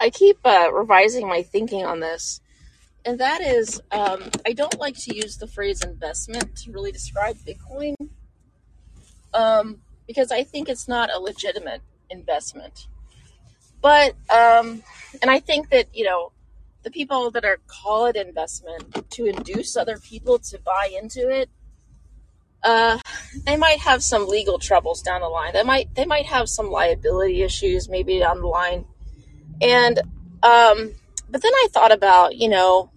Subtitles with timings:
[0.00, 2.40] I keep uh, revising my thinking on this,
[3.04, 7.36] and that is, um, I don't like to use the phrase investment to really describe
[7.38, 7.94] Bitcoin
[9.32, 12.88] um, because I think it's not a legitimate investment.
[13.82, 14.82] But, um,
[15.22, 16.32] and I think that, you know,
[16.82, 21.48] the people that are call it investment to induce other people to buy into it,
[22.62, 22.98] uh,
[23.46, 25.52] they might have some legal troubles down the line.
[25.54, 28.84] They might they might have some liability issues maybe down the line.
[29.60, 29.98] And
[30.42, 30.92] um,
[31.30, 32.90] but then I thought about, you know,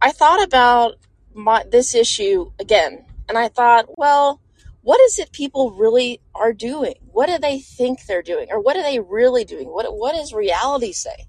[0.00, 0.96] I thought about
[1.34, 4.40] my, this issue again, and I thought, well,
[4.82, 6.94] what is it people really are doing?
[7.12, 9.68] What do they think they're doing, or what are they really doing?
[9.68, 11.26] What what does reality say?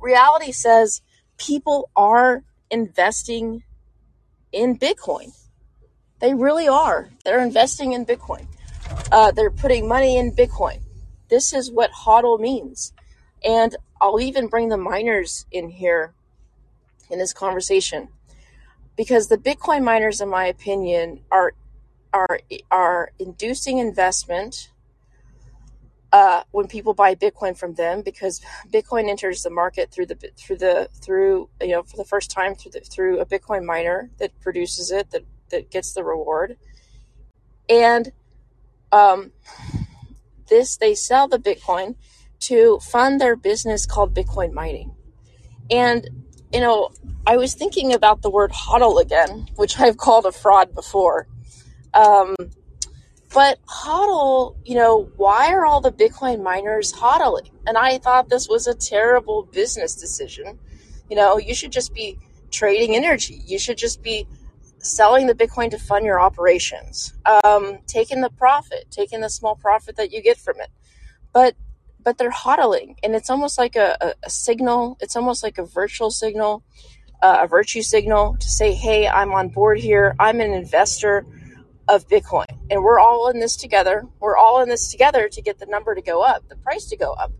[0.00, 1.02] Reality says
[1.38, 3.62] people are investing
[4.52, 5.32] in Bitcoin.
[6.20, 7.10] They really are.
[7.24, 8.46] They're investing in Bitcoin.
[9.10, 10.80] Uh, they're putting money in Bitcoin.
[11.28, 12.92] This is what HODL means.
[13.44, 16.14] And I'll even bring the miners in here
[17.10, 18.08] in this conversation.
[18.96, 21.54] Because the Bitcoin miners, in my opinion, are
[22.12, 24.70] are are inducing investment
[26.12, 28.40] uh, when people buy Bitcoin from them because
[28.72, 32.54] Bitcoin enters the market through the through the through you know for the first time
[32.54, 36.56] through the, through a Bitcoin miner that produces it that that gets the reward.
[37.68, 38.12] And
[38.90, 39.32] um,
[40.48, 41.94] this they sell the Bitcoin
[42.40, 44.94] to fund their business called Bitcoin mining
[45.70, 46.08] and
[46.52, 46.90] you know
[47.26, 51.28] I was thinking about the word hodl again which I've called a fraud before
[51.94, 52.34] um,
[53.32, 57.50] but hodl, you know, why are all the Bitcoin miners hodling?
[57.66, 60.58] And I thought this was a terrible business decision.
[61.08, 62.18] You know, you should just be
[62.50, 63.40] trading energy.
[63.46, 64.26] You should just be
[64.78, 69.96] selling the Bitcoin to fund your operations, um, taking the profit, taking the small profit
[69.96, 70.70] that you get from it.
[71.32, 71.54] But
[72.02, 74.96] but they're hodling, and it's almost like a, a, a signal.
[75.00, 76.64] It's almost like a virtual signal,
[77.22, 80.14] uh, a virtue signal to say, "Hey, I'm on board here.
[80.18, 81.26] I'm an investor."
[81.88, 82.46] of Bitcoin.
[82.70, 84.06] And we're all in this together.
[84.20, 86.96] We're all in this together to get the number to go up, the price to
[86.96, 87.32] go up.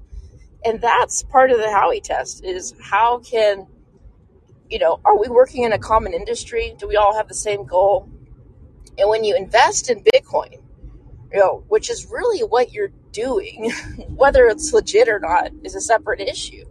[0.64, 3.66] And that's part of the Howey test is how can,
[4.68, 6.74] you know, are we working in a common industry?
[6.78, 8.08] Do we all have the same goal?
[8.98, 10.60] And when you invest in Bitcoin,
[11.32, 13.70] you know, which is really what you're doing,
[14.08, 16.64] whether it's legit or not is a separate issue.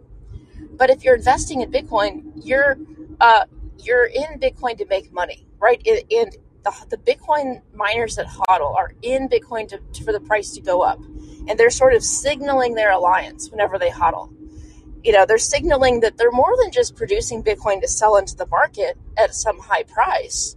[0.72, 2.76] But if you're investing in Bitcoin, you're
[3.20, 3.44] uh,
[3.78, 5.80] you're in Bitcoin to make money, right?
[5.86, 10.52] And the, the Bitcoin miners that hodl are in Bitcoin to, to, for the price
[10.52, 11.00] to go up.
[11.48, 14.32] And they're sort of signaling their alliance whenever they hodl.
[15.02, 18.46] You know, they're signaling that they're more than just producing Bitcoin to sell into the
[18.46, 20.56] market at some high price.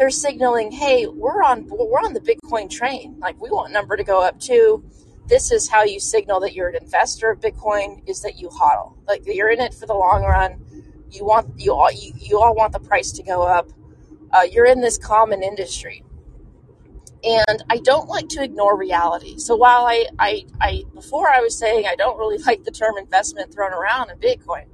[0.00, 3.18] They're signaling, hey, we're on we're on the Bitcoin train.
[3.20, 4.82] Like we want number to go up too.
[5.28, 8.96] This is how you signal that you're an investor of Bitcoin is that you hodl.
[9.06, 10.64] Like you're in it for the long run.
[11.10, 13.68] You want you all you, you all want the price to go up
[14.32, 16.04] uh, you're in this common industry.
[17.22, 19.38] And I don't like to ignore reality.
[19.38, 22.96] So while I, I, I, before I was saying I don't really like the term
[22.96, 24.66] investment thrown around in Bitcoin,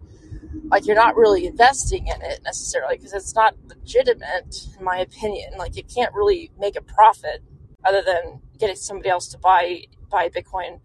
[0.65, 5.53] like you're not really investing in it necessarily because it's not legitimate, in my opinion.
[5.57, 7.43] Like you can't really make a profit
[7.85, 10.81] other than getting somebody else to buy buy Bitcoin,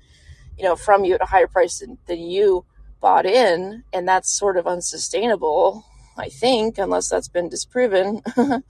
[0.57, 2.65] you know, from you at a higher price than, than you
[2.99, 5.85] bought in, and that's sort of unsustainable
[6.17, 8.21] I think, unless that's been disproven.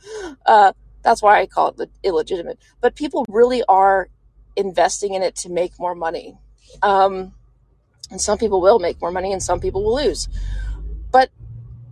[0.45, 0.73] uh,
[1.03, 2.59] that's why I call it illegitimate.
[2.79, 4.09] But people really are
[4.55, 6.37] investing in it to make more money.
[6.81, 7.33] Um,
[8.09, 10.27] and some people will make more money and some people will lose.
[11.11, 11.29] But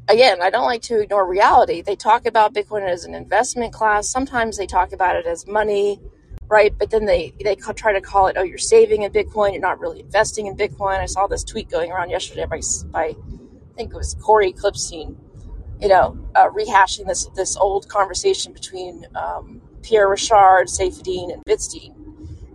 [0.07, 1.81] again, I don't like to ignore reality.
[1.81, 4.09] They talk about Bitcoin as an investment class.
[4.09, 5.99] Sometimes they talk about it as money,
[6.47, 6.75] right?
[6.77, 9.51] But then they they try to call it, oh, you're saving in Bitcoin.
[9.51, 10.99] You're not really investing in Bitcoin.
[10.99, 13.15] I saw this tweet going around yesterday by, by I
[13.75, 15.15] think it was Cory Klippsten
[15.81, 21.95] you know, uh, rehashing this this old conversation between um, Pierre Rochard, Saifedean, and Bitstein,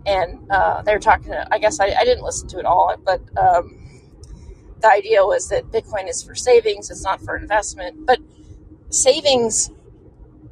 [0.05, 1.33] and uh, they were talking.
[1.33, 3.79] I guess I, I, didn't listen to it all, but um,
[4.81, 8.05] the idea was that Bitcoin is for savings; it's not for investment.
[8.05, 8.19] But
[8.89, 9.71] savings,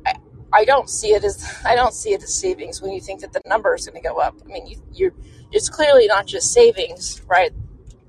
[0.05, 0.15] I,
[0.51, 3.33] I don't see it as I don't see it as savings when you think that
[3.33, 4.35] the number is going to go up.
[4.43, 5.13] I mean, you,
[5.51, 7.51] it's clearly not just savings, right?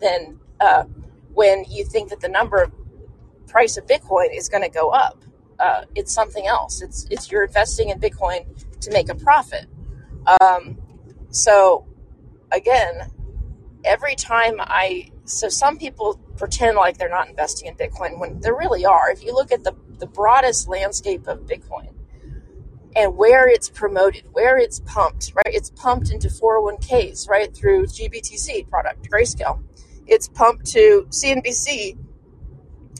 [0.01, 0.85] Then uh,
[1.33, 2.73] when you think that the number of
[3.55, 5.23] price of Bitcoin is going to go up.
[5.61, 6.83] Uh, it's something else.
[6.83, 8.45] It's it's you're investing in Bitcoin
[8.81, 9.67] to make a profit.
[10.41, 10.77] Um,
[11.31, 11.87] so
[12.51, 13.13] again,
[13.85, 18.51] every time I so some people pretend like they're not investing in Bitcoin when they
[18.51, 19.11] really are.
[19.11, 21.95] If you look at the the broadest landscape of Bitcoin
[22.97, 25.55] and where it's promoted, where it's pumped, right?
[25.55, 29.63] It's pumped into 401ks, right, through GBTC product, Grayscale.
[30.07, 31.99] it's pumped to CNBC.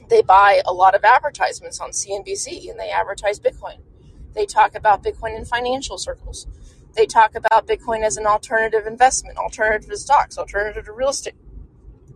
[0.09, 3.77] They buy a lot of advertisements on CNBC and they advertise Bitcoin.
[4.33, 6.47] They talk about Bitcoin in financial circles.
[6.95, 11.35] They talk about Bitcoin as an alternative investment, alternative to stocks, alternative to real estate,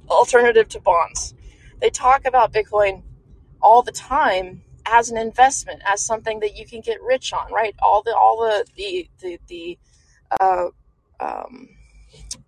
[0.09, 1.33] alternative to bonds.
[1.81, 3.03] They talk about Bitcoin
[3.61, 7.75] all the time as an investment, as something that you can get rich on, right?
[7.81, 9.79] All the all the the the, the
[10.39, 10.67] uh,
[11.19, 11.69] um,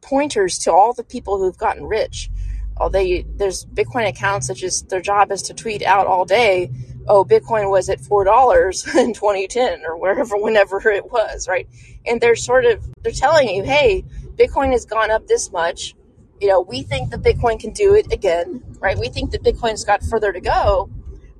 [0.01, 2.29] pointers to all the people who've gotten rich.
[2.77, 6.71] Oh, they there's Bitcoin accounts that just their job is to tweet out all day.
[7.07, 11.67] Oh, Bitcoin was at four dollars in 2010 or wherever, whenever it was, right?
[12.05, 14.03] And they're sort of they're telling you, hey,
[14.35, 15.95] Bitcoin has gone up this much.
[16.41, 18.97] You know, we think that Bitcoin can do it again, right?
[18.97, 20.89] We think that Bitcoin's got further to go,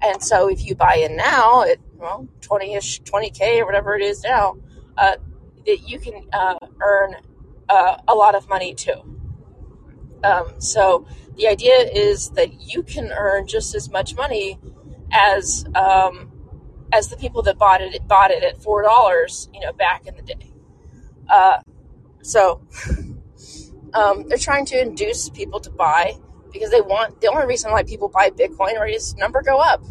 [0.02, 4.24] and so if you buy in now at well 20ish, 20k or whatever it is
[4.24, 4.58] now,
[4.98, 5.16] uh,
[5.66, 7.16] that you can uh, earn
[7.68, 9.18] uh, a lot of money too.
[10.24, 14.60] Um, so the idea is that you can earn just as much money
[15.12, 16.32] as um,
[16.94, 20.16] as the people that bought it bought it at four dollars, you know, back in
[20.16, 20.54] the day.
[21.30, 21.60] Uh,
[22.22, 22.62] so
[23.94, 26.16] um, they're trying to induce people to buy
[26.52, 29.84] because they want the only reason why people buy Bitcoin right is number go up.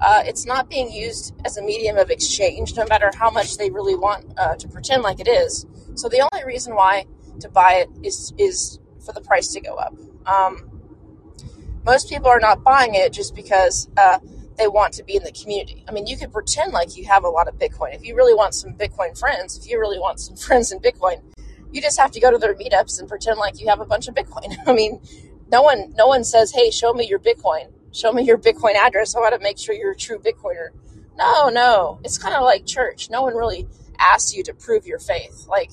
[0.00, 3.70] Uh, it's not being used as a medium of exchange, no matter how much they
[3.70, 5.64] really want uh, to pretend like it is.
[5.94, 7.06] So the only reason why
[7.40, 9.94] to buy it is is for the price to go up.
[10.26, 10.68] Um,
[11.84, 14.18] most people are not buying it just because uh,
[14.56, 15.84] they want to be in the community.
[15.88, 17.94] I mean, you could pretend like you have a lot of Bitcoin.
[17.94, 21.22] If you really want some Bitcoin friends, if you really want some friends in Bitcoin,
[21.72, 24.08] you just have to go to their meetups and pretend like you have a bunch
[24.08, 24.54] of Bitcoin.
[24.66, 25.00] I mean,
[25.50, 27.72] no one no one says, "Hey, show me your Bitcoin.
[27.92, 29.14] Show me your Bitcoin address.
[29.14, 30.68] I want to make sure you're a true Bitcoiner."
[31.16, 32.00] No, no.
[32.04, 33.10] It's kind of like church.
[33.10, 33.66] No one really
[33.98, 35.46] asks you to prove your faith.
[35.48, 35.70] Like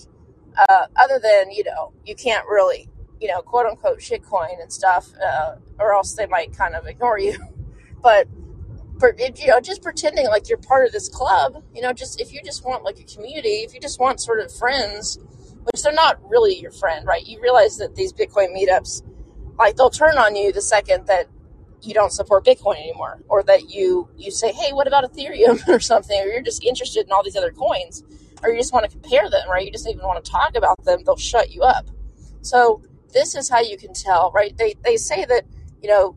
[0.68, 2.90] uh, other than you know you can't really
[3.22, 7.20] you know quote unquote shitcoin and stuff uh, or else they might kind of ignore
[7.20, 7.38] you
[8.02, 8.28] but
[9.00, 12.34] for you know just pretending like you're part of this club you know just if
[12.34, 15.18] you just want like a community if you just want sort of friends
[15.72, 19.04] which they're not really your friend right you realize that these bitcoin meetups
[19.58, 21.28] like they'll turn on you the second that
[21.82, 25.80] you don't support bitcoin anymore or that you you say hey what about ethereum or
[25.80, 28.04] something or you're just interested in all these other coins
[28.44, 29.66] or you just want to compare them, right?
[29.66, 31.88] You just even want to talk about them, they'll shut you up.
[32.42, 32.82] So
[33.14, 34.56] this is how you can tell, right?
[34.58, 35.46] They they say that,
[35.82, 36.16] you know,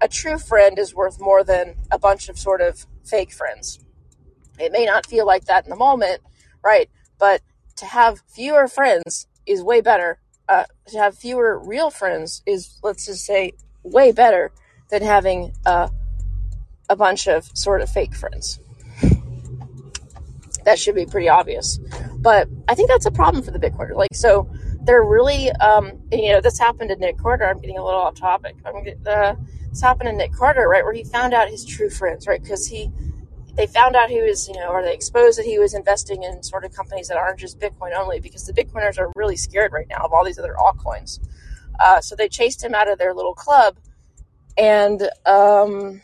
[0.00, 3.78] a true friend is worth more than a bunch of sort of fake friends.
[4.58, 6.20] It may not feel like that in the moment,
[6.64, 6.90] right?
[7.18, 7.42] But
[7.82, 10.18] to have fewer friends is way better.
[10.48, 13.52] Uh, to have fewer real friends is, let's just say,
[13.82, 14.52] way better
[14.90, 15.88] than having uh,
[16.88, 18.58] a bunch of sort of fake friends
[20.64, 21.78] that should be pretty obvious.
[22.18, 23.96] But I think that's a problem for the Bitcoiner.
[23.96, 24.48] Like, so
[24.82, 27.46] they're really, um, and, you know, this happened to Nick Carter.
[27.46, 28.56] I'm getting a little off topic.
[28.64, 28.76] I'm
[29.06, 29.34] uh,
[29.70, 32.66] this happened to Nick Carter, right, where he found out his true friends, right, because
[32.66, 32.90] he,
[33.54, 36.42] they found out he was, you know, or they exposed that he was investing in
[36.42, 39.86] sort of companies that aren't just Bitcoin only, because the Bitcoiners are really scared right
[39.88, 41.20] now of all these other altcoins.
[41.78, 43.76] Uh, so they chased him out of their little club,
[44.56, 46.00] and um,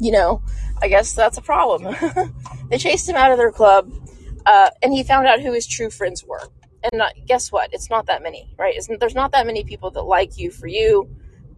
[0.00, 0.42] you know,
[0.80, 1.94] I guess that's a problem.
[2.70, 3.92] they chased him out of their club,
[4.46, 6.42] uh, and he found out who his true friends were.
[6.82, 7.72] And not, guess what?
[7.72, 8.74] It's not that many, right?
[8.76, 11.08] It's, there's not that many people that like you for you,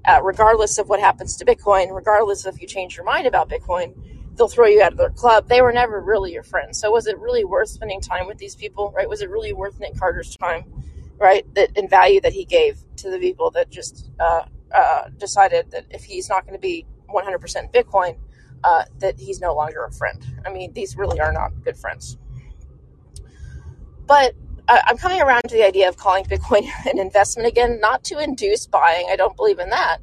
[0.04, 3.48] uh, regardless of what happens to Bitcoin, regardless of if you change your mind about
[3.48, 3.94] Bitcoin.
[4.36, 5.48] They'll throw you out of their club.
[5.48, 6.78] They were never really your friends.
[6.78, 9.08] So was it really worth spending time with these people, right?
[9.08, 10.64] Was it really worth Nick Carter's time,
[11.18, 11.44] right?
[11.54, 15.86] That and value that he gave to the people that just uh, uh decided that
[15.90, 18.18] if he's not going to be 100% Bitcoin,
[18.64, 20.24] uh, that he's no longer a friend.
[20.44, 22.18] I mean, these really are not good friends.
[24.06, 24.34] But
[24.68, 28.66] I'm coming around to the idea of calling Bitcoin an investment again, not to induce
[28.66, 29.06] buying.
[29.10, 29.98] I don't believe in that.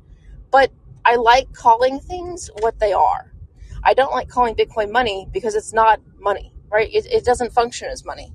[0.52, 0.72] But
[1.06, 3.33] I like calling things what they are.
[3.84, 6.90] I don't like calling Bitcoin money because it's not money, right?
[6.92, 8.34] It, it doesn't function as money.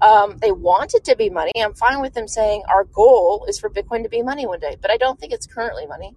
[0.00, 1.52] Um, they want it to be money.
[1.56, 4.76] I'm fine with them saying our goal is for Bitcoin to be money one day,
[4.80, 6.16] but I don't think it's currently money.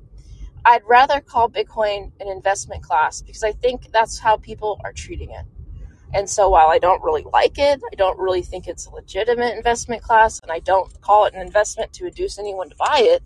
[0.65, 5.29] I'd rather call Bitcoin an investment class because I think that's how people are treating
[5.29, 5.46] it.
[6.13, 9.55] And so while I don't really like it, I don't really think it's a legitimate
[9.55, 13.22] investment class, and I don't call it an investment to induce anyone to buy it,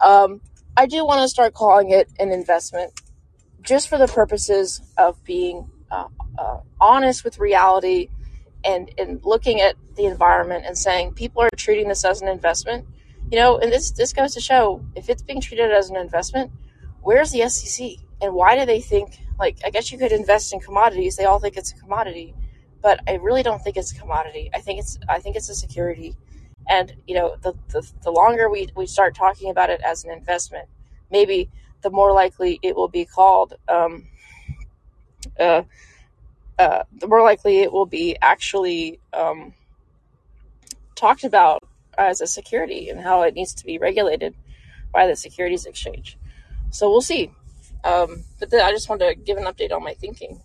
[0.00, 0.40] um,
[0.76, 2.92] I do want to start calling it an investment
[3.62, 8.08] just for the purposes of being uh, uh, honest with reality
[8.64, 12.86] and, and looking at the environment and saying people are treating this as an investment
[13.30, 16.50] you know, and this this goes to show if it's being treated as an investment,
[17.00, 17.90] where's the SEC?
[18.20, 21.16] And why do they think like I guess you could invest in commodities.
[21.16, 22.34] They all think it's a commodity,
[22.82, 24.50] but I really don't think it's a commodity.
[24.52, 26.16] I think it's I think it's a security.
[26.68, 30.10] And you know, the the, the longer we, we start talking about it as an
[30.10, 30.68] investment,
[31.10, 31.50] maybe
[31.82, 33.54] the more likely it will be called.
[33.68, 34.08] Um,
[35.38, 35.62] uh,
[36.58, 39.54] uh, the more likely it will be actually um,
[40.94, 41.62] talked about
[41.96, 44.34] as a security and how it needs to be regulated
[44.92, 46.18] by the Securities Exchange.
[46.70, 47.30] So we'll see.
[47.84, 50.42] Um, but then I just wanted to give an update on my thinking.